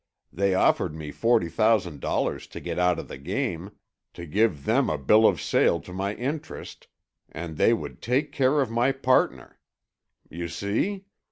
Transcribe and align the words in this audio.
They 0.33 0.55
offered 0.55 0.95
me 0.95 1.11
forty 1.11 1.47
thousand 1.47 1.99
dollars 1.99 2.47
to 2.47 2.59
get 2.59 2.79
out 2.79 2.97
of 2.97 3.07
the 3.07 3.19
game, 3.19 3.69
to 4.15 4.25
give 4.25 4.65
them 4.65 4.89
a 4.89 4.97
bill 4.97 5.27
of 5.27 5.39
sale 5.39 5.75
of 5.75 5.93
my 5.93 6.15
interest—and 6.15 7.55
they 7.57 7.71
would 7.71 8.01
take 8.01 8.31
care 8.31 8.61
of 8.61 8.71
my 8.71 8.93
partner. 8.93 9.59
You 10.27 10.47
see? 10.47 11.05